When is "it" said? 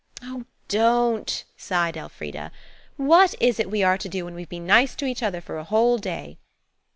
3.59-3.69